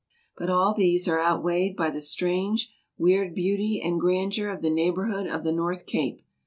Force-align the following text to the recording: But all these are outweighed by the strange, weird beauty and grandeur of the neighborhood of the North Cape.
But 0.35 0.49
all 0.49 0.73
these 0.73 1.07
are 1.07 1.19
outweighed 1.21 1.75
by 1.75 1.91
the 1.91 2.01
strange, 2.01 2.73
weird 2.97 3.35
beauty 3.35 3.79
and 3.83 4.01
grandeur 4.01 4.49
of 4.49 4.63
the 4.63 4.71
neighborhood 4.71 5.27
of 5.27 5.43
the 5.43 5.51
North 5.51 5.85
Cape. 5.85 6.23